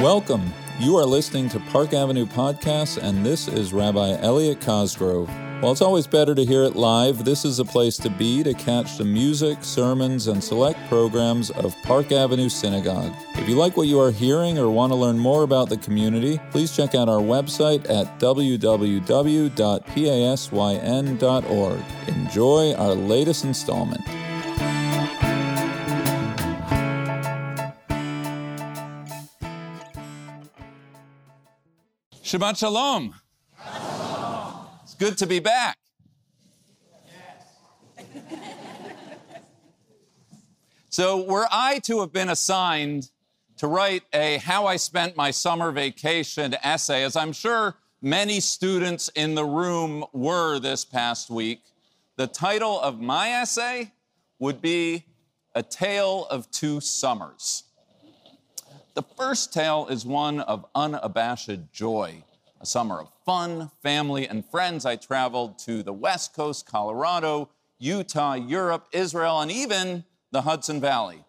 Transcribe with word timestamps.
Welcome. 0.00 0.52
You 0.78 0.96
are 0.96 1.04
listening 1.04 1.48
to 1.48 1.58
Park 1.58 1.92
Avenue 1.92 2.24
Podcasts, 2.24 3.02
and 3.02 3.26
this 3.26 3.48
is 3.48 3.72
Rabbi 3.72 4.16
Elliot 4.20 4.60
Cosgrove. 4.60 5.28
While 5.60 5.72
it's 5.72 5.80
always 5.80 6.06
better 6.06 6.36
to 6.36 6.44
hear 6.44 6.62
it 6.62 6.76
live, 6.76 7.24
this 7.24 7.44
is 7.44 7.58
a 7.58 7.64
place 7.64 7.96
to 7.96 8.08
be 8.08 8.44
to 8.44 8.54
catch 8.54 8.96
the 8.96 9.04
music, 9.04 9.64
sermons, 9.64 10.28
and 10.28 10.42
select 10.42 10.78
programs 10.88 11.50
of 11.50 11.74
Park 11.82 12.12
Avenue 12.12 12.48
Synagogue. 12.48 13.12
If 13.34 13.48
you 13.48 13.56
like 13.56 13.76
what 13.76 13.88
you 13.88 13.98
are 13.98 14.12
hearing 14.12 14.56
or 14.56 14.70
want 14.70 14.92
to 14.92 14.96
learn 14.96 15.18
more 15.18 15.42
about 15.42 15.68
the 15.68 15.78
community, 15.78 16.38
please 16.52 16.76
check 16.76 16.94
out 16.94 17.08
our 17.08 17.20
website 17.20 17.80
at 17.90 18.20
www.pasyn.org. 18.20 18.60
Enjoy 22.06 22.74
our 22.74 22.94
latest 22.94 23.44
installment. 23.44 24.27
Shabbat 32.28 32.58
Shalom. 32.58 33.14
It's 34.82 34.94
good 34.96 35.16
to 35.16 35.26
be 35.26 35.40
back. 35.40 35.78
So, 40.90 41.24
were 41.24 41.48
I 41.50 41.78
to 41.84 42.00
have 42.00 42.12
been 42.12 42.28
assigned 42.28 43.08
to 43.56 43.66
write 43.66 44.02
a 44.12 44.36
How 44.36 44.66
I 44.66 44.76
Spent 44.76 45.16
My 45.16 45.30
Summer 45.30 45.72
Vacation 45.72 46.54
essay, 46.62 47.02
as 47.02 47.16
I'm 47.16 47.32
sure 47.32 47.76
many 48.02 48.40
students 48.40 49.08
in 49.14 49.34
the 49.34 49.46
room 49.46 50.04
were 50.12 50.58
this 50.58 50.84
past 50.84 51.30
week, 51.30 51.62
the 52.16 52.26
title 52.26 52.78
of 52.78 53.00
my 53.00 53.30
essay 53.30 53.92
would 54.38 54.60
be 54.60 55.06
A 55.54 55.62
Tale 55.62 56.26
of 56.26 56.50
Two 56.50 56.80
Summers. 56.80 57.64
The 58.98 59.14
first 59.16 59.52
tale 59.52 59.86
is 59.86 60.04
one 60.04 60.40
of 60.40 60.66
unabashed 60.74 61.70
joy. 61.72 62.24
A 62.60 62.66
summer 62.66 62.98
of 62.98 63.12
fun, 63.24 63.70
family, 63.80 64.26
and 64.26 64.44
friends, 64.44 64.84
I 64.84 64.96
traveled 64.96 65.56
to 65.60 65.84
the 65.84 65.92
West 65.92 66.34
Coast, 66.34 66.66
Colorado, 66.66 67.48
Utah, 67.78 68.34
Europe, 68.34 68.88
Israel, 68.90 69.40
and 69.40 69.52
even 69.52 70.02
the 70.32 70.42
Hudson 70.42 70.80
Valley. 70.80 71.22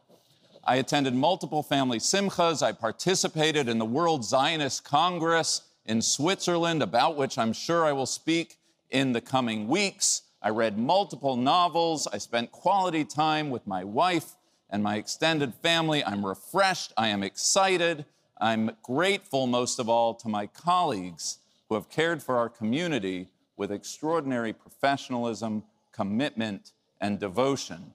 I 0.64 0.78
attended 0.78 1.14
multiple 1.14 1.62
family 1.62 2.00
simchas. 2.00 2.64
I 2.64 2.72
participated 2.72 3.70
in 3.70 3.78
the 3.78 3.86
World 3.86 4.26
Zionist 4.26 4.84
Congress 4.84 5.62
in 5.86 6.02
Switzerland, 6.02 6.82
about 6.82 7.18
which 7.18 7.38
I'm 7.38 7.54
sure 7.54 7.86
I 7.86 7.92
will 7.92 8.08
speak 8.08 8.58
in 8.90 9.14
the 9.14 9.22
coming 9.22 9.68
weeks. 9.68 10.24
I 10.42 10.50
read 10.50 10.80
multiple 10.80 11.36
novels. 11.36 12.08
I 12.12 12.18
spent 12.18 12.52
quality 12.52 13.06
time 13.06 13.52
with 13.52 13.68
my 13.68 13.84
wife 13.84 14.34
and 14.70 14.84
my 14.84 14.96
extended 14.98 15.54
family. 15.56 16.04
I'm 16.04 16.26
refreshed. 16.26 16.94
I 16.98 17.08
am 17.08 17.24
excited. 17.24 18.06
I'm 18.40 18.72
grateful, 18.84 19.48
most 19.48 19.80
of 19.80 19.90
all, 19.90 20.14
to 20.16 20.30
my 20.30 20.48
colleagues 20.48 21.40
who 21.68 21.76
have 21.76 21.90
cared 21.90 22.24
for 22.24 22.38
our 22.38 22.50
community 22.50 23.28
with 23.58 23.72
extraordinary 23.72 24.54
professionalism, 24.54 25.64
commitment, 25.92 26.72
and 27.02 27.20
devotion. 27.20 27.94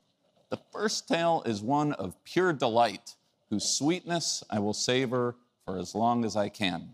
The 0.51 0.61
first 0.73 1.09
tale 1.09 1.43
is 1.47 1.63
one 1.63 1.93
of 1.95 2.23
pure 2.25 2.53
delight, 2.53 3.15
whose 3.51 3.65
sweetness 3.65 4.45
I 4.51 4.59
will 4.59 4.75
savor 4.75 5.37
for 5.65 5.79
as 5.79 5.95
long 5.95 6.25
as 6.25 6.37
I 6.37 6.49
can. 6.49 6.91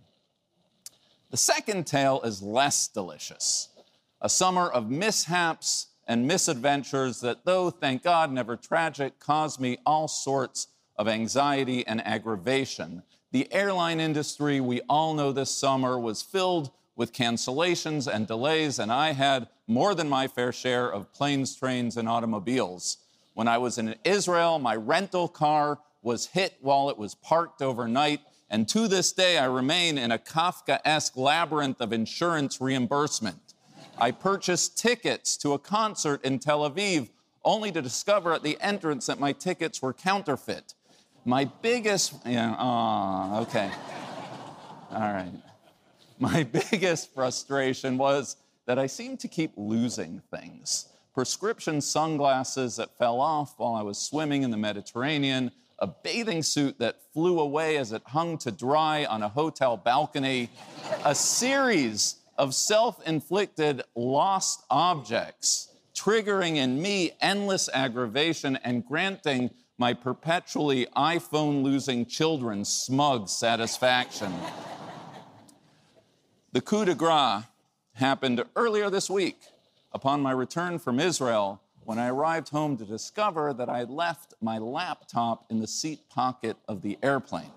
The 1.31 1.37
second 1.37 1.87
tale 1.87 2.21
is 2.23 2.43
less 2.43 2.89
delicious, 2.89 3.69
a 4.21 4.29
summer 4.29 4.69
of 4.69 4.91
mishaps 4.91 5.87
and 6.11 6.27
misadventures 6.27 7.21
that, 7.21 7.45
though, 7.45 7.71
thank 7.71 8.03
God, 8.03 8.33
never 8.33 8.57
tragic, 8.57 9.21
caused 9.21 9.61
me 9.61 9.79
all 9.87 10.09
sorts 10.09 10.67
of 10.97 11.07
anxiety 11.07 11.87
and 11.87 12.05
aggravation. 12.05 13.05
The 13.31 13.51
airline 13.53 14.01
industry, 14.01 14.61
we 14.61 14.81
all 14.89 15.15
know 15.15 15.31
this 15.31 15.53
summer, 15.53 16.01
was 16.01 16.21
filled 16.21 16.73
with 16.97 17.13
cancellations 17.13 18.13
and 18.13 18.27
delays, 18.27 18.81
and 18.81 18.91
I 18.91 19.13
had 19.13 19.47
more 19.69 19.95
than 19.95 20.09
my 20.09 20.27
fair 20.27 20.51
share 20.51 20.93
of 20.93 21.13
planes, 21.13 21.55
trains, 21.55 21.97
and 21.97 22.09
automobiles. 22.09 22.97
When 23.35 23.47
I 23.47 23.59
was 23.59 23.79
in 23.79 23.95
Israel, 24.03 24.59
my 24.59 24.75
rental 24.75 25.29
car 25.29 25.79
was 26.03 26.27
hit 26.27 26.57
while 26.61 26.91
it 26.91 26.99
was 26.99 27.15
parked 27.15 27.63
overnight, 27.63 28.21
and 28.51 28.69
to 28.71 28.89
this 28.89 29.13
day, 29.13 29.39
I 29.39 29.45
remain 29.45 29.97
in 29.97 30.11
a 30.11 30.19
Kafka 30.19 30.81
esque 30.85 31.17
labyrinth 31.17 31.81
of 31.81 31.93
insurance 31.93 32.61
reimbursement. 32.61 33.50
I 34.01 34.13
purchased 34.13 34.79
tickets 34.79 35.37
to 35.39 35.53
a 35.53 35.59
concert 35.59 36.25
in 36.25 36.39
Tel 36.39 36.69
Aviv, 36.69 37.11
only 37.45 37.71
to 37.73 37.83
discover 37.83 38.33
at 38.33 38.43
the 38.43 38.57
entrance 38.61 39.07
that 39.07 39.21
my 39.21 39.33
tickets 39.33 39.83
were 39.83 39.93
counterfeit. 39.93 40.75
My 41.25 41.45
biggest, 41.45 42.15
yeah, 42.25 42.55
okay. 43.43 43.71
All 44.91 45.01
right. 45.01 45.33
My 46.19 46.43
biggest 46.71 47.13
frustration 47.13 47.99
was 47.99 48.37
that 48.67 48.79
I 48.79 48.87
seemed 48.87 49.21
to 49.21 49.29
keep 49.29 49.53
losing 49.57 50.23
things. 50.31 50.89
Prescription 51.15 51.81
sunglasses 51.81 52.77
that 52.77 52.97
fell 52.97 53.21
off 53.21 53.55
while 53.59 53.75
I 53.75 53.83
was 53.83 53.99
swimming 53.99 54.43
in 54.43 54.51
the 54.51 54.57
Mediterranean, 54.57 55.51
a 55.79 55.87
bathing 55.87 56.43
suit 56.43 56.79
that 56.79 57.03
flew 57.13 57.41
away 57.41 57.77
as 57.77 57.93
it 57.93 58.03
hung 58.07 58.39
to 58.39 58.51
dry 58.51 59.05
on 59.07 59.23
a 59.23 59.29
hotel 59.29 59.77
balcony, 59.77 60.49
a 61.05 61.15
series 61.15 62.20
of 62.41 62.55
self 62.55 63.07
inflicted 63.07 63.83
lost 63.95 64.65
objects, 64.71 65.69
triggering 65.95 66.57
in 66.57 66.81
me 66.81 67.13
endless 67.21 67.69
aggravation 67.75 68.57
and 68.65 68.87
granting 68.87 69.51
my 69.77 69.93
perpetually 69.93 70.87
iPhone 70.97 71.63
losing 71.63 72.07
children 72.07 72.65
smug 72.65 73.29
satisfaction. 73.29 74.33
the 76.53 76.63
coup 76.63 76.87
de 76.87 76.95
grace 76.95 77.45
happened 77.93 78.43
earlier 78.57 78.89
this 78.89 79.11
week 79.11 79.39
upon 79.93 80.23
my 80.23 80.33
return 80.33 80.79
from 80.79 80.99
Israel 80.99 81.61
when 81.85 81.99
I 81.99 82.09
arrived 82.09 82.49
home 82.49 82.79
to 82.79 82.87
discover 82.87 83.53
that 83.53 83.69
I 83.69 83.83
left 83.83 84.33
my 84.41 84.57
laptop 84.57 85.45
in 85.51 85.61
the 85.61 85.67
seat 85.67 86.09
pocket 86.09 86.57
of 86.69 86.81
the 86.81 86.97
airplane. 87.03 87.53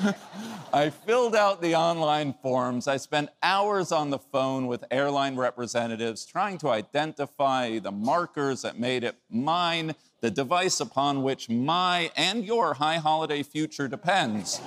I 0.72 0.90
filled 0.90 1.34
out 1.34 1.60
the 1.60 1.74
online 1.74 2.32
forms. 2.32 2.86
I 2.86 2.96
spent 2.96 3.30
hours 3.42 3.90
on 3.90 4.10
the 4.10 4.20
phone 4.20 4.68
with 4.68 4.84
airline 4.92 5.34
representatives 5.34 6.24
trying 6.24 6.58
to 6.58 6.68
identify 6.68 7.80
the 7.80 7.90
markers 7.90 8.62
that 8.62 8.78
made 8.78 9.02
it 9.02 9.16
mine, 9.28 9.96
the 10.20 10.30
device 10.30 10.78
upon 10.78 11.24
which 11.24 11.48
my 11.48 12.12
and 12.16 12.44
your 12.44 12.74
high 12.74 12.98
holiday 12.98 13.42
future 13.42 13.88
depends. 13.88 14.60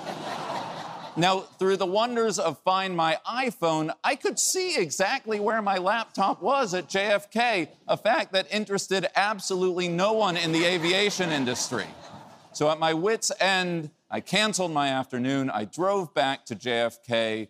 now, 1.16 1.40
through 1.40 1.78
the 1.78 1.86
wonders 1.86 2.38
of 2.38 2.58
Find 2.64 2.94
My 2.94 3.16
iPhone, 3.26 3.90
I 4.04 4.14
could 4.14 4.38
see 4.38 4.76
exactly 4.76 5.40
where 5.40 5.62
my 5.62 5.78
laptop 5.78 6.42
was 6.42 6.74
at 6.74 6.86
JFK, 6.86 7.68
a 7.88 7.96
fact 7.96 8.34
that 8.34 8.46
interested 8.52 9.06
absolutely 9.16 9.88
no 9.88 10.12
one 10.12 10.36
in 10.36 10.52
the 10.52 10.66
aviation 10.66 11.30
industry. 11.30 11.86
So, 12.52 12.70
at 12.70 12.78
my 12.78 12.92
wits' 12.92 13.32
end, 13.40 13.90
I 14.14 14.20
canceled 14.20 14.70
my 14.70 14.90
afternoon. 14.90 15.50
I 15.50 15.64
drove 15.64 16.14
back 16.14 16.46
to 16.46 16.54
JFK. 16.54 17.48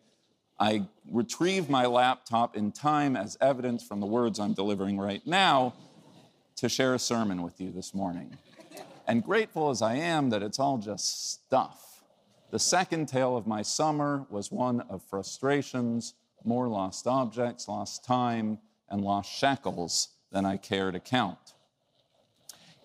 I 0.59 0.87
retrieved 1.11 1.69
my 1.69 1.85
laptop 1.85 2.57
in 2.57 2.73
time 2.73 3.17
as 3.17 3.37
evidence 3.39 3.87
from 3.87 4.01
the 4.01 4.07
words 4.07 4.41
I'm 4.41 4.55
delivering 4.55 4.97
right 4.97 5.21
now 5.27 5.75
to 6.57 6.71
share 6.71 6.95
a 6.95 6.99
sermon 6.99 7.43
with 7.43 7.61
you 7.61 7.71
this 7.71 7.93
morning. 7.93 8.39
And 9.07 9.23
grateful 9.23 9.69
as 9.69 9.83
I 9.83 9.97
am 9.97 10.31
that 10.31 10.43
it's 10.43 10.59
all 10.59 10.79
just 10.79 11.33
stuff. 11.33 12.03
The 12.51 12.59
second 12.59 13.11
tale 13.11 13.37
of 13.37 13.47
my 13.47 13.61
summer 13.61 14.25
was 14.31 14.51
one 14.51 14.81
of 14.89 15.03
frustrations, 15.03 16.15
more 16.45 16.67
lost 16.69 17.07
objects, 17.07 17.69
lost 17.69 18.07
time, 18.07 18.57
and 18.89 19.03
lost 19.03 19.31
shekels 19.31 20.15
than 20.33 20.47
I 20.47 20.57
care 20.57 20.91
to 20.93 20.99
count. 20.99 21.53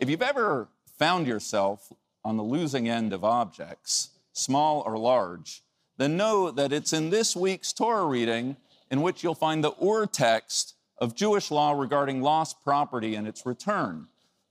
If 0.02 0.10
you've 0.10 0.22
ever 0.22 0.68
found 0.98 1.28
yourself 1.28 1.94
on 2.24 2.38
the 2.38 2.44
losing 2.44 2.88
end 2.88 3.14
of 3.14 3.24
objects, 3.24 4.10
small 4.34 4.82
or 4.86 4.98
large, 4.98 5.64
then 5.98 6.18
know 6.18 6.52
that 6.52 6.72
it's 6.74 6.94
in 6.94 7.10
this 7.10 7.36
week's 7.36 7.74
Torah 7.74 8.06
reading 8.06 8.58
in 8.90 9.02
which 9.02 9.24
you'll 9.24 9.36
find 9.36 9.64
the 9.64 9.74
Ur 9.84 10.06
text 10.06 10.76
of 10.98 11.16
Jewish 11.16 11.52
law 11.52 11.72
regarding 11.72 12.22
lost 12.22 12.62
property 12.64 13.16
and 13.16 13.28
its 13.28 13.46
return. 13.46 14.08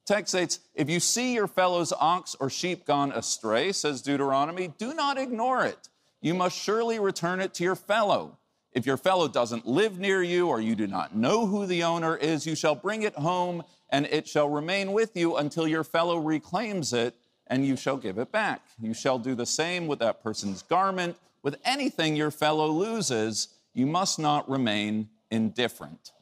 Text 0.07 0.33
states, 0.33 0.61
If 0.75 0.89
you 0.89 1.01
see 1.01 1.35
your 1.35 1.47
fellow's 1.47 1.93
ox 1.93 2.35
or 2.41 2.49
sheep 2.49 2.87
gone 2.87 3.13
astray, 3.13 3.73
says 3.73 4.01
Deuteronomy, 4.01 4.69
do 4.79 4.95
not 4.95 5.19
ignore 5.19 5.67
it. 5.67 5.89
You 6.21 6.35
must 6.35 6.59
surely 6.59 6.99
return 6.99 7.41
it 7.41 7.55
to 7.55 7.65
your 7.65 7.77
fellow. 7.77 8.39
If 8.73 8.87
your 8.87 8.97
fellow 8.97 9.29
doesn't 9.29 9.67
live 9.67 9.99
near 9.99 10.23
you 10.23 10.49
or 10.49 10.61
you 10.61 10.75
do 10.75 10.87
not 10.87 11.15
know 11.15 11.47
who 11.47 11.67
the 11.67 11.83
owner 11.83 12.17
is, 12.17 12.47
you 12.47 12.55
shall 12.55 12.75
bring 12.75 13.03
it 13.03 13.15
home 13.15 13.63
and 13.91 14.07
it 14.07 14.29
shall 14.29 14.49
remain 14.49 14.93
with 14.93 15.17
you 15.17 15.37
until 15.37 15.67
your 15.67 15.85
fellow 15.85 16.19
reclaims 16.19 16.93
it 16.93 17.15
and 17.49 17.67
you 17.67 17.77
shall 17.77 17.97
give 17.97 18.19
it 18.19 18.31
back. 18.31 18.63
You 18.81 18.95
shall 18.95 19.19
do 19.19 19.35
the 19.35 19.47
same 19.47 19.87
with 19.87 19.99
that 19.99 20.23
person's 20.23 20.63
garment. 20.63 21.17
With 21.43 21.57
anything 21.65 22.17
your 22.17 22.31
fellow 22.31 22.69
loses, 22.69 23.49
you 23.75 23.87
must 23.87 24.19
not 24.19 24.49
remain 24.49 25.09
indifferent. 25.31 26.13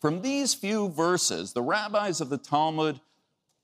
From 0.00 0.22
these 0.22 0.54
few 0.54 0.88
verses, 0.88 1.52
the 1.52 1.62
rabbis 1.62 2.20
of 2.20 2.28
the 2.28 2.38
Talmud 2.38 3.00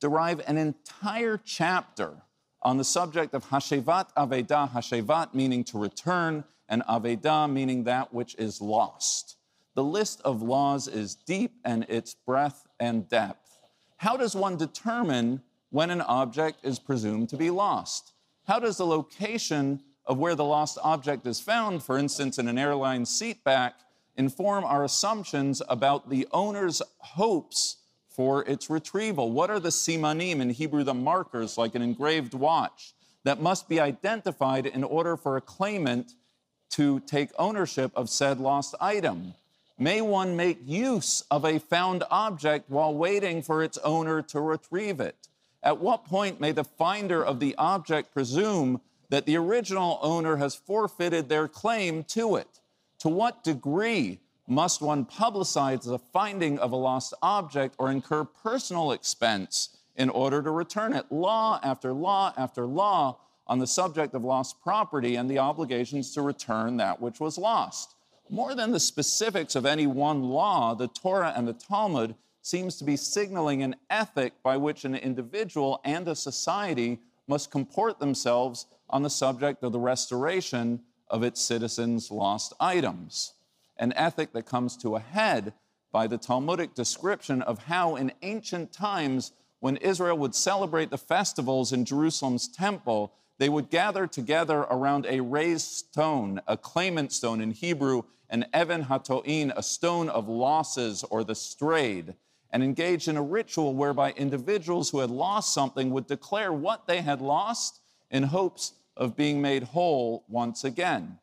derive 0.01 0.41
an 0.47 0.57
entire 0.57 1.41
chapter 1.45 2.23
on 2.63 2.77
the 2.77 2.85
subject 2.85 3.35
of 3.35 3.47
Hashevat 3.47 4.15
Aveda, 4.17 4.71
Hashevat 4.71 5.35
meaning 5.35 5.65
to 5.65 5.79
return, 5.79 6.45
and 6.69 6.83
Aveda 6.85 7.51
meaning 7.51 7.85
that 7.85 8.13
which 8.13 8.35
is 8.37 8.61
lost. 8.61 9.37
The 9.75 9.85
list 9.85 10.21
of 10.25 10.43
laws 10.43 10.89
is 10.89 11.15
deep 11.15 11.55
and 11.65 11.87
its 11.89 12.15
breadth 12.15 12.67
and 12.81 13.09
depth. 13.09 13.59
How 13.97 14.17
does 14.17 14.35
one 14.35 14.57
determine 14.57 15.43
when 15.71 15.91
an 15.91 16.01
object 16.01 16.65
is 16.65 16.79
presumed 16.79 17.29
to 17.31 17.37
be 17.37 17.51
lost? 17.51 18.13
How 18.47 18.59
does 18.59 18.79
the 18.79 18.87
location 18.87 19.81
of 20.07 20.19
where 20.19 20.35
the 20.35 20.45
lost 20.45 20.79
object 20.83 21.27
is 21.27 21.39
found, 21.39 21.83
for 21.83 21.99
instance, 21.99 22.39
in 22.39 22.49
an 22.49 22.59
airline 22.59 23.05
seatback, 23.05 23.73
inform 24.17 24.65
our 24.65 24.85
assumptions 24.85 25.63
about 25.69 26.09
the 26.09 26.27
owner's 26.33 26.81
hopes 26.99 27.77
for 28.09 28.43
its 28.47 28.71
retrieval? 28.71 29.31
What 29.31 29.51
are 29.51 29.61
the 29.61 29.69
simanim, 29.69 30.41
in 30.41 30.51
Hebrew, 30.51 30.83
the 30.83 30.95
markers, 30.95 31.59
like 31.59 31.75
an 31.75 31.83
engraved 31.83 32.35
watch, 32.35 32.95
that 33.25 33.43
must 33.43 33.69
be 33.69 33.79
identified 33.79 34.67
in 34.67 34.83
order 34.83 35.17
for 35.17 35.37
a 35.37 35.43
claimant 35.43 36.13
to 36.71 37.01
take 37.01 37.31
ownership 37.39 37.93
of 37.95 38.09
said 38.09 38.41
lost 38.41 38.75
item? 38.81 39.35
May 39.79 40.01
one 40.01 40.35
make 40.35 40.59
use 40.65 41.23
of 41.31 41.45
a 41.45 41.61
found 41.61 42.03
object 42.11 42.69
while 42.69 42.95
waiting 42.95 43.43
for 43.43 43.63
its 43.63 43.79
owner 43.79 44.23
to 44.23 44.41
retrieve 44.41 45.01
it? 45.01 45.28
At 45.63 45.81
what 45.81 46.05
point 46.05 46.41
may 46.41 46.53
the 46.53 46.65
finder 46.65 47.25
of 47.25 47.41
the 47.41 47.55
object 47.57 48.13
presume 48.13 48.81
that 49.11 49.27
the 49.27 49.37
original 49.37 49.99
owner 50.03 50.37
has 50.37 50.55
forfeited 50.55 51.29
their 51.29 51.49
claim 51.49 52.05
to 52.05 52.37
it? 52.37 52.61
To 53.01 53.09
what 53.09 53.43
degree 53.45 54.21
must 54.47 54.81
one 54.81 55.05
publicize 55.05 55.85
the 55.85 55.99
finding 55.99 56.59
of 56.59 56.73
a 56.73 56.77
lost 56.77 57.15
object 57.23 57.75
or 57.79 57.91
incur 57.91 58.25
personal 58.25 58.93
expense 58.93 59.77
in 59.97 60.09
order 60.11 60.43
to 60.43 60.51
return 60.51 60.93
it? 60.93 61.11
Law 61.11 61.61
after 61.63 61.93
law 61.93 62.33
after 62.37 62.67
law 62.67 63.19
on 63.47 63.59
the 63.59 63.67
subject 63.67 64.15
of 64.15 64.25
lost 64.25 64.61
property 64.61 65.17
and 65.17 65.29
the 65.29 65.39
obligations 65.39 66.13
to 66.15 66.23
return 66.23 66.77
that 66.77 67.01
which 67.01 67.19
was 67.19 67.39
lost. 67.39 67.95
More 68.31 68.55
than 68.55 68.73
the 68.73 68.81
specifics 68.81 69.55
of 69.55 69.65
any 69.65 69.87
one 69.87 70.23
law, 70.23 70.75
the 70.75 70.89
Torah 70.89 71.33
and 71.35 71.49
the 71.49 71.55
Talmud 71.55 72.15
seems 72.49 72.77
to 72.77 72.85
be 72.85 72.97
signaling 72.97 73.63
an 73.63 73.77
ethic 73.91 74.33
by 74.43 74.57
which 74.57 74.87
an 74.87 74.95
individual 74.95 75.83
and 75.85 76.09
a 76.09 76.15
society 76.15 76.99
must 77.27 77.51
comport 77.51 77.99
themselves 77.99 78.65
on 78.89 79.03
the 79.03 79.11
subject 79.11 79.63
of 79.63 79.71
the 79.71 79.79
restoration 79.79 80.81
of 81.09 81.23
its 81.23 81.43
citizens' 81.43 82.11
lost 82.11 82.55
items. 82.59 83.35
An 83.77 83.93
ethic 83.93 84.33
that 84.33 84.47
comes 84.47 84.79
to 84.79 84.97
a 84.97 85.01
head 85.01 85.53
by 85.93 86.07
the 86.07 86.17
Talmudic 86.17 86.75
description 86.75 87.43
of 87.43 87.65
how, 87.65 87.97
in 87.97 88.13
ancient 88.23 88.73
times, 88.73 89.33
when 89.61 89.77
Israel 89.77 90.17
would 90.17 90.35
celebrate 90.35 90.89
the 90.89 90.97
festivals 90.97 91.75
in 91.75 91.85
Jerusalem's 91.85 92.49
temple, 92.49 93.13
they 93.37 93.51
would 93.51 93.69
gather 93.69 94.07
together 94.07 94.61
around 94.71 95.05
a 95.07 95.21
raised 95.21 95.67
stone, 95.67 96.41
a 96.47 96.57
claimant 96.57 97.13
stone 97.13 97.43
in 97.43 97.51
Hebrew, 97.51 98.05
an 98.31 98.47
even 98.59 98.85
hatoin, 98.85 99.53
a 99.55 99.63
stone 99.63 100.09
of 100.09 100.31
losses 100.31 101.05
or 101.05 101.25
the 101.25 101.35
strayed, 101.35 102.15
and 102.51 102.63
engaged 102.63 103.09
in 103.09 103.17
a 103.17 103.23
ritual 103.23 103.75
whereby 103.75 104.13
individuals 104.13 104.91
who 104.91 105.01
had 105.01 105.11
lost 105.11 105.53
something 105.53 105.91
would 105.91 106.07
declare 106.07 106.53
what 106.53 106.87
they 106.87 107.03
had 107.03 107.21
lost 107.21 107.81
in 108.11 108.23
hopes 108.25 108.73
of 108.97 109.17
being 109.17 109.41
made 109.41 109.63
whole 109.63 110.25
once 110.29 110.65
again. 110.65 111.19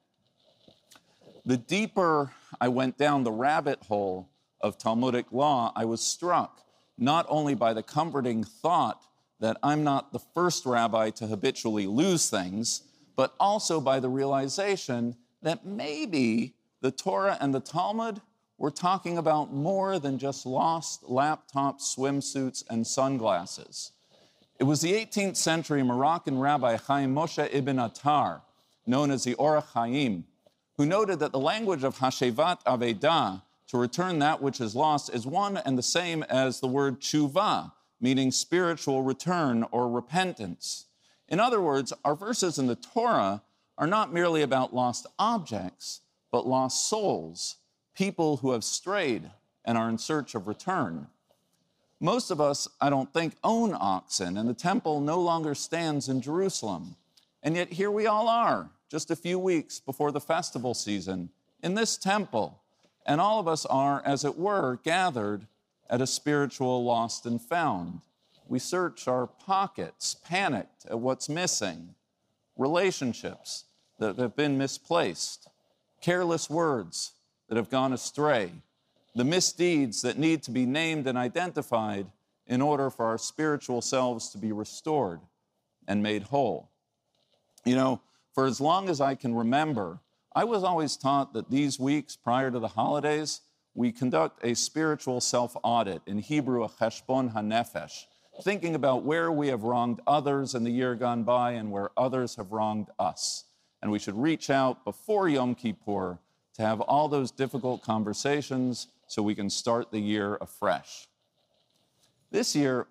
The 1.46 1.58
deeper 1.58 2.32
I 2.60 2.70
went 2.70 2.98
down 2.98 3.24
the 3.24 3.32
rabbit 3.32 3.84
hole 3.84 4.30
of 4.62 4.78
Talmudic 4.78 5.32
law, 5.32 5.72
I 5.76 5.86
was 5.86 6.02
struck 6.02 6.62
not 6.98 7.26
only 7.30 7.56
by 7.56 7.74
the 7.74 7.84
comforting 7.84 8.44
thought 8.44 9.04
that 9.40 9.58
I'm 9.62 9.84
not 9.84 10.14
the 10.14 10.20
first 10.20 10.66
rabbi 10.66 11.10
to 11.12 11.28
habitually 11.28 11.88
lose 11.88 12.30
things, 12.30 12.84
but 13.16 13.34
also 13.40 13.82
by 13.82 14.00
the 14.00 14.10
realization 14.10 15.16
that 15.42 15.66
maybe 15.66 16.56
the 16.82 16.92
Torah 16.92 17.38
and 17.42 17.54
the 17.54 17.60
Talmud 17.60 18.22
were 18.58 18.72
talking 18.72 19.18
about 19.18 19.54
more 19.54 20.00
than 20.00 20.18
just 20.18 20.46
lost 20.46 21.04
laptops, 21.04 21.96
swimsuits, 21.96 22.64
and 22.70 22.86
sunglasses. 22.86 23.92
It 24.60 24.64
was 24.64 24.82
the 24.82 24.94
18th 24.94 25.36
century 25.36 25.84
Moroccan 25.84 26.40
rabbi 26.40 26.78
Chaim 26.78 27.14
Moshe 27.14 27.50
ibn 27.52 27.80
Attar, 27.80 28.42
known 28.88 29.12
as 29.12 29.24
the 29.26 29.34
Or 29.34 29.60
Chaim, 29.60 30.26
who 30.78 30.86
noted 30.86 31.20
that 31.20 31.34
the 31.34 31.40
language 31.40 31.84
of 31.84 31.98
Hashevat 31.98 32.64
Aveda, 32.64 33.42
to 33.68 33.78
return 33.78 34.20
that 34.20 34.42
which 34.42 34.62
is 34.62 34.76
lost, 34.76 35.14
is 35.14 35.26
one 35.26 35.58
and 35.58 35.78
the 35.78 35.84
same 35.84 36.24
as 36.24 36.60
the 36.60 36.68
word 36.68 37.02
tshuva, 37.02 37.74
meaning 38.00 38.32
spiritual 38.32 39.04
return 39.04 39.66
or 39.72 39.90
repentance. 39.90 40.86
In 41.28 41.40
other 41.40 41.60
words, 41.60 41.92
our 42.06 42.16
verses 42.16 42.58
in 42.60 42.68
the 42.68 42.76
Torah 42.76 43.42
are 43.78 43.88
not 43.88 44.14
merely 44.14 44.42
about 44.42 44.74
lost 44.74 45.08
objects, 45.20 46.02
but 46.32 46.48
lost 46.48 46.88
souls, 46.88 47.58
people 47.96 48.38
who 48.38 48.52
have 48.52 48.64
strayed 48.64 49.32
and 49.64 49.78
are 49.78 49.90
in 49.90 49.98
search 49.98 50.36
of 50.36 50.48
return. 50.48 51.08
Most 52.00 52.30
of 52.30 52.42
us, 52.42 52.68
I 52.80 52.90
don't 52.90 53.12
think, 53.14 53.36
own 53.44 53.76
oxen, 53.78 54.38
and 54.38 54.48
the 54.48 54.54
temple 54.54 55.00
no 55.00 55.20
longer 55.20 55.56
stands 55.56 56.10
in 56.10 56.22
Jerusalem. 56.22 56.98
And 57.42 57.56
yet 57.56 57.74
here 57.74 57.90
we 57.90 58.06
all 58.06 58.28
are, 58.28 58.70
just 58.90 59.12
a 59.12 59.16
few 59.16 59.40
weeks 59.40 59.80
before 59.80 60.12
the 60.12 60.22
festival 60.22 60.74
season 60.74 61.30
in 61.64 61.74
this 61.74 61.98
temple. 61.98 62.62
And 63.06 63.22
all 63.22 63.40
of 63.40 63.48
us 63.48 63.66
are, 63.66 64.02
as 64.06 64.26
it 64.26 64.38
were, 64.38 64.80
gathered 64.84 65.48
at 65.90 66.02
a 66.02 66.08
spiritual 66.08 66.84
lost 66.84 67.26
and 67.26 67.42
found. 67.42 68.02
We 68.48 68.60
search 68.60 69.08
our 69.08 69.26
pockets, 69.26 70.16
panicked 70.16 70.86
at 70.90 71.00
what's 71.00 71.30
missing, 71.30 71.96
relationships 72.58 73.66
that 74.00 74.18
have 74.18 74.36
been 74.36 74.58
misplaced, 74.58 75.48
careless 76.02 76.50
words 76.50 77.15
that 77.48 77.58
have 77.58 77.70
gone 77.70 77.94
astray, 77.94 78.52
the 79.16 79.24
misdeeds 79.24 80.02
that 80.02 80.18
need 80.18 80.44
to 80.44 80.52
be 80.52 80.66
named 80.66 81.08
and 81.08 81.18
identified 81.18 82.08
in 82.48 82.62
order 82.62 82.90
for 82.90 83.06
our 83.06 83.18
spiritual 83.18 83.82
selves 83.82 84.30
to 84.30 84.38
be 84.38 84.52
restored 84.52 85.20
and 85.88 86.02
made 86.04 86.24
whole. 86.24 86.70
You 87.64 87.76
know, 87.76 88.02
for 88.34 88.46
as 88.46 88.62
long 88.62 88.90
as 88.90 89.02
I 89.02 89.16
can 89.16 89.34
remember, 89.34 90.00
I 90.36 90.44
was 90.44 90.64
always 90.64 90.98
taught 90.98 91.34
that 91.34 91.50
these 91.50 91.80
weeks 91.80 92.16
prior 92.16 92.52
to 92.52 92.60
the 92.60 92.68
holidays, 92.68 93.42
we 93.74 93.92
conduct 93.92 94.44
a 94.44 94.54
spiritual 94.54 95.22
self 95.22 95.56
audit, 95.64 96.02
in 96.06 96.20
Hebrew, 96.20 96.64
a 96.64 96.70
cheshbon 96.70 97.34
hanefesh, 97.34 98.06
thinking 98.44 98.76
about 98.76 99.04
where 99.04 99.32
we 99.32 99.48
have 99.48 99.64
wronged 99.64 100.02
others 100.06 100.54
in 100.54 100.64
the 100.64 100.72
year 100.72 100.96
gone 100.96 101.24
by 101.24 101.52
and 101.52 101.72
where 101.72 101.92
others 101.98 102.36
have 102.36 102.52
wronged 102.52 102.88
us. 103.00 103.46
And 103.82 103.92
we 103.92 104.00
should 104.00 104.18
reach 104.18 104.50
out 104.50 104.84
before 104.84 105.30
Yom 105.30 105.56
Kippur 105.56 106.20
to 106.56 106.62
have 106.62 106.82
all 106.82 107.08
those 107.08 107.32
difficult 107.32 107.82
conversations 107.82 108.88
so 109.08 109.22
we 109.22 109.36
can 109.36 109.50
start 109.50 109.92
the 109.92 110.00
year 110.00 110.38
afresh. 110.42 111.08
This 112.32 112.56
year, 112.56 112.88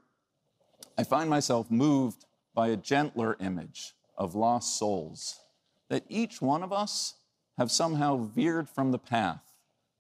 I 0.96 1.04
find 1.04 1.28
myself 1.28 1.70
moved 1.70 2.24
by 2.54 2.68
a 2.68 2.76
gentler 2.76 3.36
image 3.40 3.94
of 4.16 4.34
lost 4.34 4.78
souls, 4.78 5.40
that 5.88 6.04
each 6.08 6.40
one 6.40 6.62
of 6.62 6.72
us 6.72 7.14
have 7.58 7.70
somehow 7.70 8.16
veered 8.16 8.68
from 8.68 8.92
the 8.92 8.98
path, 8.98 9.52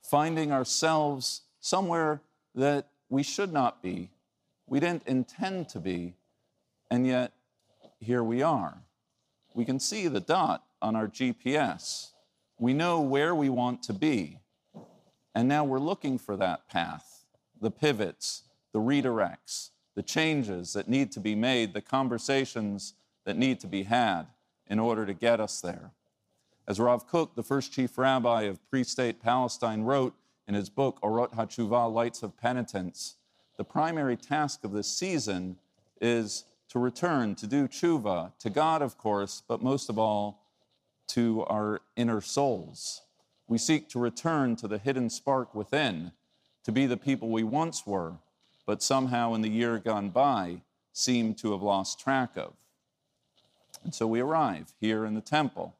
finding 0.02 0.52
ourselves 0.52 1.42
somewhere 1.60 2.20
that 2.54 2.88
we 3.08 3.22
should 3.22 3.52
not 3.52 3.82
be, 3.82 4.10
we 4.66 4.80
didn't 4.80 5.06
intend 5.06 5.68
to 5.70 5.80
be, 5.80 6.14
and 6.90 7.06
yet 7.06 7.32
here 7.98 8.22
we 8.22 8.42
are. 8.42 8.78
We 9.54 9.64
can 9.64 9.78
see 9.80 10.08
the 10.08 10.20
dot 10.20 10.64
on 10.80 10.96
our 10.96 11.08
GPS. 11.08 12.10
We 12.64 12.72
know 12.72 13.02
where 13.02 13.34
we 13.34 13.50
want 13.50 13.82
to 13.82 13.92
be. 13.92 14.38
And 15.34 15.46
now 15.46 15.64
we're 15.64 15.78
looking 15.78 16.16
for 16.16 16.34
that 16.38 16.66
path, 16.66 17.26
the 17.60 17.70
pivots, 17.70 18.44
the 18.72 18.78
redirects, 18.78 19.68
the 19.94 20.02
changes 20.02 20.72
that 20.72 20.88
need 20.88 21.12
to 21.12 21.20
be 21.20 21.34
made, 21.34 21.74
the 21.74 21.82
conversations 21.82 22.94
that 23.26 23.36
need 23.36 23.60
to 23.60 23.66
be 23.66 23.82
had 23.82 24.28
in 24.66 24.78
order 24.78 25.04
to 25.04 25.12
get 25.12 25.40
us 25.40 25.60
there. 25.60 25.90
As 26.66 26.80
Rav 26.80 27.06
Kook, 27.06 27.34
the 27.34 27.42
first 27.42 27.70
chief 27.70 27.98
rabbi 27.98 28.44
of 28.44 28.66
pre 28.70 28.82
state 28.82 29.20
Palestine, 29.20 29.82
wrote 29.82 30.14
in 30.48 30.54
his 30.54 30.70
book, 30.70 30.98
Orot 31.02 31.34
HaTshuva 31.34 31.92
Lights 31.92 32.22
of 32.22 32.34
Penitence, 32.38 33.16
the 33.58 33.64
primary 33.64 34.16
task 34.16 34.64
of 34.64 34.72
this 34.72 34.88
season 34.88 35.58
is 36.00 36.44
to 36.70 36.78
return, 36.78 37.34
to 37.34 37.46
do 37.46 37.68
tshuva, 37.68 38.32
to 38.38 38.48
God, 38.48 38.80
of 38.80 38.96
course, 38.96 39.42
but 39.46 39.62
most 39.62 39.90
of 39.90 39.98
all, 39.98 40.43
to 41.08 41.44
our 41.44 41.80
inner 41.96 42.20
souls. 42.20 43.02
We 43.46 43.58
seek 43.58 43.88
to 43.90 43.98
return 43.98 44.56
to 44.56 44.68
the 44.68 44.78
hidden 44.78 45.10
spark 45.10 45.54
within, 45.54 46.12
to 46.64 46.72
be 46.72 46.86
the 46.86 46.96
people 46.96 47.28
we 47.28 47.42
once 47.42 47.86
were, 47.86 48.14
but 48.66 48.82
somehow 48.82 49.34
in 49.34 49.42
the 49.42 49.50
year 49.50 49.78
gone 49.78 50.10
by 50.10 50.62
seem 50.92 51.34
to 51.34 51.52
have 51.52 51.62
lost 51.62 52.00
track 52.00 52.36
of. 52.36 52.54
And 53.82 53.94
so 53.94 54.06
we 54.06 54.20
arrive 54.20 54.72
here 54.80 55.04
in 55.04 55.14
the 55.14 55.20
temple, 55.20 55.74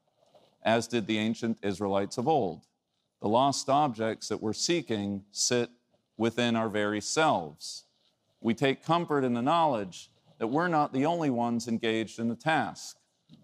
as 0.62 0.86
did 0.86 1.06
the 1.06 1.18
ancient 1.18 1.58
Israelites 1.62 2.18
of 2.18 2.28
old. 2.28 2.62
The 3.22 3.28
lost 3.28 3.70
objects 3.70 4.28
that 4.28 4.42
we're 4.42 4.52
seeking 4.52 5.24
sit 5.30 5.70
within 6.18 6.56
our 6.56 6.68
very 6.68 7.00
selves. 7.00 7.84
We 8.40 8.52
take 8.52 8.84
comfort 8.84 9.24
in 9.24 9.32
the 9.32 9.40
knowledge 9.40 10.10
that 10.38 10.48
we're 10.48 10.68
not 10.68 10.92
the 10.92 11.06
only 11.06 11.30
ones 11.30 11.66
engaged 11.66 12.18
in 12.18 12.28
the 12.28 12.34
task. 12.34 12.98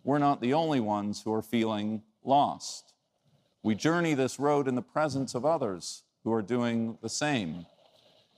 We're 0.04 0.18
not 0.18 0.40
the 0.40 0.54
only 0.54 0.80
ones 0.80 1.22
who 1.22 1.32
are 1.32 1.42
feeling 1.42 2.02
lost. 2.24 2.94
We 3.62 3.74
journey 3.74 4.14
this 4.14 4.38
road 4.38 4.68
in 4.68 4.74
the 4.74 4.82
presence 4.82 5.34
of 5.34 5.44
others 5.44 6.02
who 6.24 6.32
are 6.32 6.42
doing 6.42 6.98
the 7.02 7.08
same. 7.08 7.66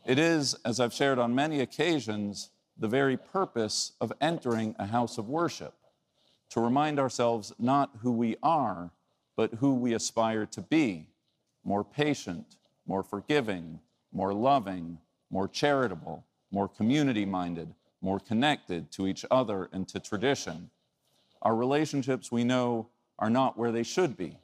It 0.05 0.19
is, 0.19 0.55
as 0.65 0.81
I've 0.81 0.93
shared 0.93 1.19
on 1.19 1.35
many 1.35 1.61
occasions, 1.61 2.51
the 2.77 2.89
very 2.89 3.17
purpose 3.17 3.93
of 4.01 4.13
entering 4.21 4.75
a 4.79 4.87
house 4.87 5.19
of 5.19 5.29
worship 5.29 5.75
to 6.51 6.61
remind 6.61 6.99
ourselves 6.99 7.53
not 7.59 7.91
who 8.01 8.13
we 8.13 8.37
are, 8.43 8.91
but 9.37 9.55
who 9.55 9.75
we 9.75 9.95
aspire 9.95 10.47
to 10.47 10.61
be 10.61 11.09
more 11.65 11.85
patient, 11.85 12.57
more 12.87 13.03
forgiving, 13.03 13.79
more 14.13 14.35
loving, 14.35 14.99
more 15.31 15.49
charitable, 15.49 16.25
more 16.51 16.69
community 16.69 17.25
minded, 17.25 17.73
more 18.01 18.21
connected 18.21 18.91
to 18.93 19.07
each 19.07 19.25
other 19.31 19.69
and 19.73 19.89
to 19.89 20.01
tradition. 20.01 20.71
Our 21.43 21.57
relationships, 21.57 22.31
we 22.31 22.45
know, 22.45 22.89
are 23.19 23.31
not 23.31 23.59
where 23.59 23.73
they 23.73 23.83
should 23.83 24.17
be. 24.17 24.39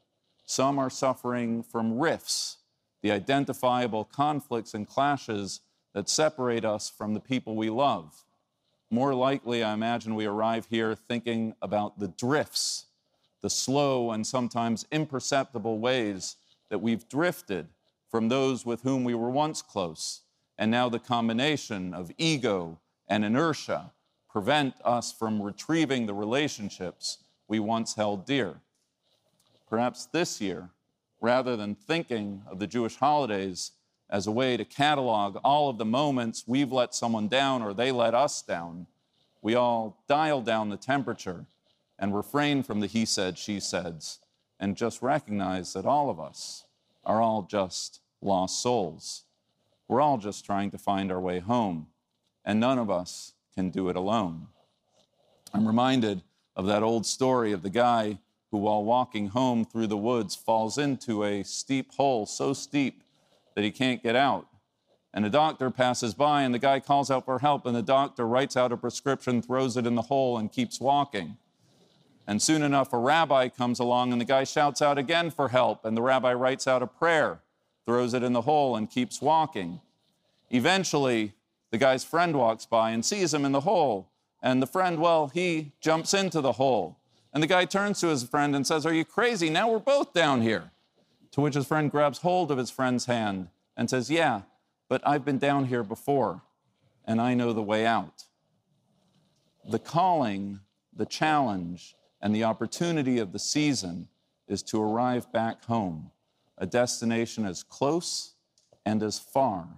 Some 0.45 0.79
are 0.79 0.91
suffering 0.91 1.63
from 1.63 1.99
rifts, 1.99 2.59
the 3.03 3.13
identifiable 3.13 4.05
conflicts 4.05 4.75
and 4.75 4.87
clashes 4.87 5.61
that 5.95 6.09
separate 6.09 6.65
us 6.65 6.89
from 6.91 7.15
the 7.15 7.21
people 7.21 7.57
we 7.57 7.71
love. 7.71 8.25
More 8.91 9.15
likely, 9.15 9.63
I 9.63 9.75
imagine 9.75 10.15
we 10.15 10.27
arrive 10.27 10.67
here 10.71 10.95
thinking 10.95 11.55
about 11.63 11.99
the 11.99 12.09
drifts, 12.09 12.87
the 13.43 13.51
slow 13.51 14.11
and 14.11 14.27
sometimes 14.27 14.87
imperceptible 14.91 15.79
ways 15.79 16.37
that 16.71 16.81
we've 16.81 17.09
drifted 17.09 17.69
from 18.11 18.29
those 18.29 18.65
with 18.65 18.83
whom 18.83 19.05
we 19.05 19.15
were 19.15 19.31
once 19.31 19.63
close, 19.63 20.23
and 20.57 20.71
now 20.71 20.89
the 20.89 20.99
combination 20.99 21.95
of 21.95 22.11
ego 22.19 22.81
and 23.07 23.25
inertia 23.25 23.93
prevent 24.29 24.75
us 24.85 25.13
from 25.13 25.41
retrieving 25.43 26.07
the 26.07 26.15
relationships 26.15 27.19
we 27.47 27.59
once 27.59 27.95
held 27.95 28.27
dear. 28.27 28.61
Perhaps 29.69 30.07
this 30.07 30.41
year, 30.41 30.71
rather 31.21 31.57
than 31.57 31.75
thinking 31.75 32.43
of 32.47 32.59
the 32.59 32.67
Jewish 32.67 32.97
holidays 32.97 33.73
as 34.11 34.27
a 34.27 34.33
way 34.33 34.57
to 34.57 34.65
catalog 34.65 35.37
all 35.45 35.69
of 35.69 35.79
the 35.79 35.85
moments 35.85 36.45
we've 36.47 36.73
let 36.73 36.95
someone 36.95 37.29
down 37.29 37.63
or 37.63 37.75
they 37.75 37.93
let 37.93 38.15
us 38.15 38.43
down, 38.43 38.87
we 39.43 39.55
all 39.55 40.03
dial 40.09 40.41
down 40.41 40.69
the 40.69 40.77
temperature 40.77 41.47
and 41.99 42.15
refrain 42.15 42.63
from 42.63 42.81
the 42.81 42.87
he 42.87 43.05
said, 43.05 43.39
she 43.39 43.59
saids, 43.61 44.21
and 44.61 44.77
just 44.77 45.03
recognize 45.03 45.73
that 45.73 45.87
all 45.87 46.11
of 46.11 46.21
us 46.21 46.65
are 47.05 47.21
all 47.21 47.43
just 47.43 48.01
lost 48.21 48.63
souls. 48.63 49.25
We're 49.89 50.01
all 50.01 50.19
just 50.19 50.45
trying 50.45 50.71
to 50.71 50.79
find 50.79 51.11
our 51.11 51.21
way 51.21 51.41
home, 51.41 51.89
and 52.45 52.61
none 52.61 52.79
of 52.79 52.91
us 52.91 53.35
can 53.59 53.71
do 53.71 53.89
it 53.89 53.97
alone. 53.97 54.47
I'm 55.53 55.67
reminded 55.67 56.23
of 56.55 56.67
that 56.67 56.85
old 56.85 57.05
story 57.05 57.51
of 57.51 57.63
the 57.63 57.71
guy 57.71 58.21
who, 58.53 58.59
while 58.59 58.85
walking 58.85 59.31
home 59.31 59.65
through 59.65 59.89
the 59.89 59.97
woods, 59.97 60.37
falls 60.37 60.79
into 60.79 61.25
a 61.25 61.43
steep 61.43 61.93
hole 61.95 62.25
so 62.25 62.53
steep 62.53 63.03
that 63.57 63.65
he 63.65 63.73
can't 63.73 64.01
get 64.01 64.15
out. 64.15 64.47
And 65.13 65.27
a 65.27 65.29
doctor 65.29 65.73
passes 65.73 66.15
by, 66.15 66.43
and 66.43 66.55
the 66.55 66.61
guy 66.61 66.79
calls 66.79 67.11
out 67.11 67.25
for 67.25 67.41
help, 67.41 67.67
and 67.67 67.75
the 67.75 67.83
doctor 67.83 68.29
writes 68.29 68.57
out 68.57 68.71
a 68.71 68.77
prescription, 68.77 69.43
throws 69.43 69.77
it 69.77 69.87
in 69.87 69.97
the 69.97 70.03
hole, 70.03 70.39
and 70.39 70.53
keeps 70.53 70.81
walking. 70.81 71.37
And 72.29 72.41
soon 72.41 72.63
enough, 72.63 72.93
a 72.93 72.99
rabbi 72.99 73.49
comes 73.49 73.81
along, 73.81 74.13
and 74.13 74.21
the 74.21 74.25
guy 74.25 74.45
shouts 74.45 74.81
out 74.81 74.99
again 74.99 75.33
for 75.33 75.49
help, 75.49 75.85
and 75.85 75.97
the 75.97 76.03
rabbi 76.03 76.33
writes 76.33 76.69
out 76.69 76.81
a 76.81 76.87
prayer, 76.87 77.41
throws 77.87 78.15
it 78.15 78.23
in 78.23 78.35
the 78.35 78.43
hole, 78.43 78.77
and 78.77 78.89
keeps 78.89 79.21
walking. 79.21 79.81
Eventually, 80.49 81.33
the 81.71 81.79
guy's 81.79 82.05
friend 82.05 82.37
walks 82.37 82.67
by 82.67 82.91
and 82.91 83.05
sees 83.05 83.35
him 83.35 83.45
in 83.45 83.53
the 83.53 83.61
hole, 83.61 84.11
and 84.43 84.63
the 84.63 84.67
friend, 84.67 85.01
well, 85.01 85.29
he 85.29 85.73
jumps 85.81 86.15
into 86.15 86.41
the 86.41 86.53
hole. 86.53 86.99
And 87.33 87.43
the 87.43 87.47
guy 87.47 87.65
turns 87.65 88.01
to 88.01 88.09
his 88.09 88.25
friend 88.25 88.57
and 88.57 88.67
says, 88.67 88.87
Are 88.87 88.95
you 88.95 89.05
crazy? 89.05 89.51
Now 89.51 89.71
we're 89.71 89.79
both 89.79 90.13
down 90.13 90.41
here. 90.41 90.71
To 91.33 91.41
which 91.41 91.55
his 91.55 91.67
friend 91.67 91.91
grabs 91.91 92.19
hold 92.19 92.51
of 92.51 92.59
his 92.59 92.71
friend's 92.71 93.05
hand 93.05 93.49
and 93.77 93.91
says, 93.91 94.11
Yeah, 94.11 94.43
but 94.89 95.07
I've 95.07 95.25
been 95.25 95.39
down 95.39 95.67
here 95.67 95.83
before, 95.83 96.43
and 97.05 97.21
I 97.21 97.35
know 97.35 97.53
the 97.53 97.63
way 97.63 97.85
out. 97.85 98.25
The 99.69 99.79
calling, 99.79 100.61
the 100.97 101.05
challenge, 101.05 101.95
and 102.23 102.35
the 102.35 102.45
opportunity 102.45 103.19
of 103.19 103.33
the 103.33 103.39
season 103.39 104.09
is 104.47 104.63
to 104.65 104.83
arrive 104.83 105.31
back 105.31 105.65
home, 105.65 106.11
a 106.57 106.67
destination 106.67 107.45
as 107.45 107.63
close 107.63 108.35
and 108.87 109.03
as 109.03 109.19
far 109.19 109.69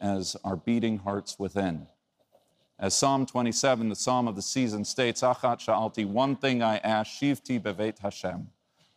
as 0.00 0.36
our 0.44 0.56
beating 0.56 0.98
hearts 0.98 1.38
within. 1.38 1.86
As 2.78 2.94
Psalm 2.94 3.26
27, 3.26 3.90
the 3.90 3.94
psalm 3.94 4.26
of 4.26 4.36
the 4.36 4.42
season 4.42 4.84
states, 4.84 5.20
Achat 5.20 5.60
sha'alti, 5.60 6.06
one 6.06 6.34
thing 6.36 6.62
I 6.62 6.78
ask, 6.78 7.10
shivti 7.20 7.62
bevet 7.62 7.98
Hashem, 7.98 8.48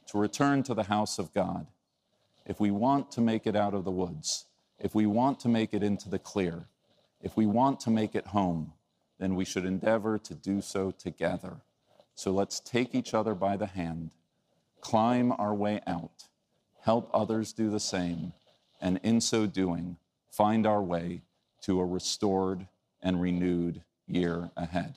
to 0.08 0.18
return 0.18 0.64
to 0.64 0.74
the 0.74 0.84
house 0.84 1.20
of 1.20 1.34
God. 1.34 1.68
If 2.46 2.60
we 2.60 2.72
want 2.72 3.12
to 3.12 3.22
make 3.22 3.46
it 3.46 3.56
out 3.56 3.74
of 3.74 3.84
the 3.84 3.92
woods, 3.92 4.46
if 4.80 4.96
we 4.96 5.06
want 5.06 5.40
to 5.42 5.50
make 5.50 5.74
it 5.74 5.84
into 5.84 6.10
the 6.10 6.20
clear, 6.20 6.68
if 7.22 7.36
we 7.36 7.46
want 7.46 7.80
to 7.82 7.90
make 7.90 8.16
it 8.16 8.28
home, 8.28 8.74
then 9.20 9.36
we 9.36 9.46
should 9.46 9.66
endeavor 9.66 10.18
to 10.18 10.34
do 10.34 10.62
so 10.62 10.92
together. 10.92 11.58
So 12.16 12.32
let's 12.32 12.60
take 12.60 12.94
each 12.94 13.14
other 13.14 13.34
by 13.34 13.58
the 13.58 13.66
hand, 13.66 14.12
climb 14.82 15.34
our 15.34 15.54
way 15.54 15.82
out, 15.88 16.28
help 16.82 17.10
others 17.14 17.54
do 17.54 17.70
the 17.70 17.80
same, 17.80 18.34
and 18.82 19.00
in 19.04 19.22
so 19.22 19.46
doing, 19.46 19.98
find 20.34 20.66
our 20.66 20.82
way 20.82 21.22
to 21.62 21.80
a 21.80 21.86
restored 21.86 22.68
and 23.02 23.22
renewed 23.22 23.84
year 24.08 24.50
ahead. 24.58 24.96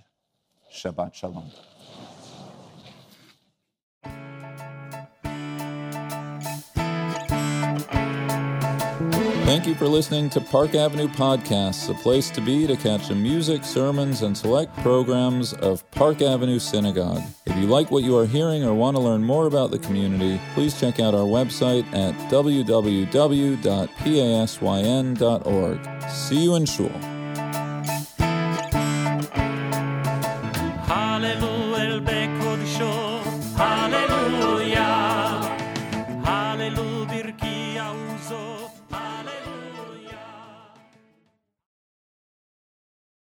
Shabbat 0.73 1.15
Shalom. 1.15 1.51
Thank 9.57 9.69
you 9.69 9.75
for 9.75 9.89
listening 9.89 10.29
to 10.31 10.41
Park 10.43 10.75
Avenue 10.75 11.09
Podcasts, 11.09 11.89
a 11.89 11.95
place 11.95 12.29
to 12.29 12.43
be 12.43 12.67
to 12.67 12.77
catch 12.77 13.09
the 13.09 13.15
music, 13.15 13.65
sermons, 13.65 14.21
and 14.21 14.37
select 14.37 14.77
programs 14.83 15.55
of 15.55 15.91
Park 15.93 16.21
Avenue 16.21 16.59
Synagogue. 16.59 17.23
If 17.47 17.57
you 17.57 17.65
like 17.65 17.91
what 17.91 18.05
you 18.05 18.19
are 18.19 18.27
hearing 18.27 18.65
or 18.65 18.75
want 18.75 18.99
to 18.99 19.03
learn 19.03 19.25
more 19.25 19.47
about 19.47 19.71
the 19.71 19.79
community, 19.79 20.39
please 20.53 20.79
check 20.79 21.01
out 21.01 21.15
our 21.15 21.25
website 21.25 21.87
at 21.95 22.13
www.pasyn.org. 22.31 22.71
See 26.11 26.45
you 26.45 26.55
in 26.55 26.67
Shul. 26.67 27.16